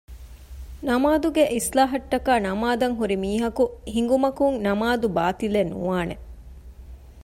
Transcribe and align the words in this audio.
ނަމާދުގެއިޞްލާޙަށްޓަކައި 0.87 2.41
ނަމާދަށްހުރިމީހަކު 2.47 3.63
ހިނގުމަކުން 3.93 4.57
ނަމާދު 4.65 5.07
ބާޠިލެއް 5.15 5.71
ނުވާނެ 5.73 6.15